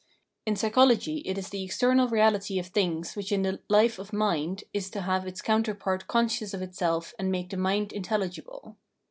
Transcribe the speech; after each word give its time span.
In 0.47 0.55
psychology 0.55 1.17
it 1.27 1.37
is 1.37 1.49
the 1.49 1.61
external 1.63 2.07
reahty 2.07 2.59
of 2.59 2.65
Phrenology 2.69 3.03
313 3.03 3.03
things 3.03 3.07
wtiich 3.13 3.31
in 3.31 3.41
the 3.43 3.59
life 3.69 3.99
of 3.99 4.11
mind 4.11 4.63
is 4.73 4.89
to 4.89 5.01
have 5.01 5.27
its 5.27 5.43
counterpart 5.43 6.07
conscious 6.07 6.55
of 6.55 6.63
itself 6.63 7.13
and 7.19 7.31
make 7.31 7.51
the 7.51 7.57
mind 7.57 7.89
inteihgible. 7.89 8.77